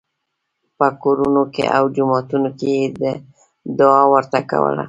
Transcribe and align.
په 0.77 0.87
کورونو 1.03 1.41
او 1.77 1.83
جوماتونو 1.95 2.49
کې 2.59 2.69
یې 2.77 2.85
دعا 3.79 4.03
ورته 4.13 4.39
کوله. 4.49 4.79